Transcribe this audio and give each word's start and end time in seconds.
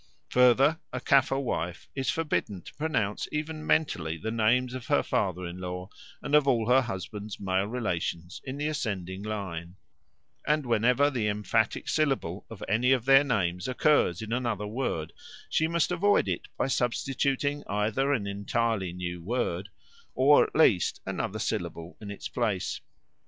Further, 0.29 0.79
a 0.91 0.99
Caffre 0.99 1.39
wife 1.39 1.87
is 1.93 2.09
forbidden 2.09 2.63
to 2.63 2.73
pronounce 2.73 3.27
even 3.31 3.63
mentally 3.67 4.17
the 4.17 4.31
names 4.31 4.73
of 4.73 4.87
her 4.87 5.03
father 5.03 5.45
in 5.45 5.59
law 5.59 5.89
and 6.23 6.33
of 6.33 6.47
all 6.47 6.67
her 6.69 6.81
husband's 6.81 7.39
male 7.39 7.67
relations 7.67 8.41
in 8.43 8.57
the 8.57 8.65
ascending 8.65 9.21
line; 9.21 9.75
and 10.47 10.65
whenever 10.65 11.11
the 11.11 11.27
emphatic 11.27 11.87
syllable 11.87 12.47
of 12.49 12.63
any 12.67 12.91
of 12.93 13.05
their 13.05 13.23
names 13.23 13.67
occurs 13.67 14.23
in 14.23 14.33
another 14.33 14.65
word, 14.65 15.13
she 15.51 15.67
must 15.67 15.91
avoid 15.91 16.27
it 16.27 16.47
by 16.57 16.65
substituting 16.65 17.63
either 17.67 18.11
an 18.11 18.25
entirely 18.25 18.93
new 18.93 19.21
word, 19.21 19.69
or, 20.15 20.45
at 20.45 20.55
least, 20.55 20.99
another 21.05 21.37
syllable 21.37 21.95
in 22.01 22.09
its 22.09 22.27
place. 22.27 22.81